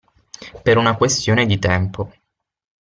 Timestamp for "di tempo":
1.45-2.11